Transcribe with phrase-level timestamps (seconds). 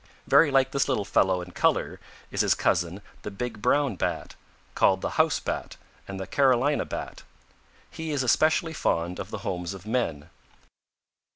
[0.25, 1.99] "Very like this little fellow in color
[2.31, 4.33] is his cousin the Big Brown Bat,
[4.73, 5.77] called the House Bat
[6.07, 7.21] and the Carolina Bat.
[7.91, 10.31] He is especially fond of the homes of men.